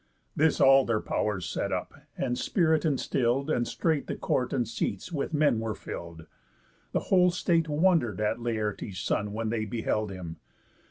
This 0.35 0.59
all 0.59 0.83
their 0.83 0.99
pow'rs 0.99 1.45
set 1.45 1.71
up, 1.71 1.93
and 2.17 2.35
spirit 2.35 2.85
instill'd, 2.85 3.51
And 3.51 3.67
straight 3.67 4.07
the 4.07 4.15
court 4.15 4.51
and 4.51 4.67
seats 4.67 5.11
with 5.11 5.31
men 5.31 5.59
were 5.59 5.75
fill'd. 5.75 6.25
The 6.91 7.01
whole 7.13 7.29
state 7.29 7.69
wonder'd 7.69 8.19
at 8.19 8.39
Laertes' 8.39 8.97
son, 8.97 9.31
When 9.31 9.49
they 9.49 9.65
beheld 9.65 10.09
him. 10.09 10.37